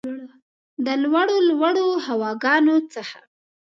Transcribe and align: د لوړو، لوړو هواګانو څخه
د 0.85 0.87
لوړو، 1.03 1.37
لوړو 1.49 1.87
هواګانو 2.05 2.75
څخه 2.93 3.19